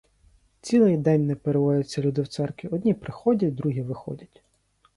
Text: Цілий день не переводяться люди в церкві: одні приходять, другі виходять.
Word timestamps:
Цілий 0.61 0.97
день 0.97 1.27
не 1.27 1.35
переводяться 1.35 2.01
люди 2.01 2.21
в 2.21 2.27
церкві: 2.27 2.69
одні 2.71 2.93
приходять, 2.93 3.55
другі 3.55 3.81
виходять. 3.81 4.43